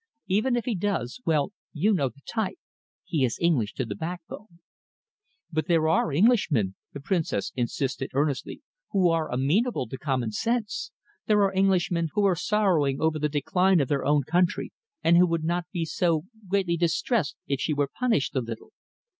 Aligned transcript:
Even 0.25 0.55
if 0.55 0.65
he 0.65 0.73
does, 0.73 1.21
well, 1.27 1.51
you 1.73 1.93
know 1.93 2.09
the 2.09 2.21
type. 2.27 2.57
He 3.05 3.23
is 3.23 3.37
English 3.39 3.75
to 3.75 3.85
the 3.85 3.93
backbone." 3.93 4.57
"But 5.51 5.67
there 5.67 5.87
are 5.87 6.11
Englishmen," 6.11 6.73
the 6.91 6.99
Princess 6.99 7.51
insisted 7.55 8.09
earnestly, 8.15 8.63
"who 8.89 9.11
are 9.11 9.29
amenable 9.29 9.87
to 9.89 9.99
common 9.99 10.31
sense. 10.31 10.91
There 11.27 11.43
are 11.43 11.53
Englishmen 11.53 12.09
who 12.13 12.25
are 12.25 12.35
sorrowing 12.35 12.99
over 12.99 13.19
the 13.19 13.29
decline 13.29 13.79
of 13.79 13.89
their 13.89 14.03
own 14.03 14.23
country 14.23 14.73
and 15.03 15.17
who 15.17 15.27
would 15.27 15.43
not 15.43 15.67
be 15.71 15.85
so 15.85 16.23
greatly 16.47 16.77
distressed 16.77 17.35
if 17.45 17.59
she 17.61 17.71
were 17.75 17.87
punished 17.99 18.35
a 18.35 18.41
little." 18.41 18.73